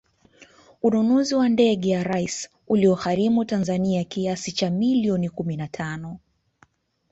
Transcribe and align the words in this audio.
Ununuzi 0.83 1.35
wa 1.35 1.49
ndege 1.49 1.89
ya 1.89 2.03
Rais 2.03 2.49
ulioigharimu 2.67 3.45
Tanzania 3.45 4.03
kiasi 4.03 4.51
cha 4.51 4.69
milioni 4.69 5.29
kumi 5.29 5.57
na 5.57 5.67
tano 5.67 6.19